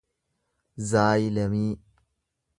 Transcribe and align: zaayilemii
zaayilemii 0.87 1.69